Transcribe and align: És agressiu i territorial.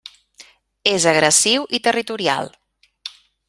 És 0.91 1.05
agressiu 1.11 1.69
i 1.79 1.81
territorial. 1.89 2.51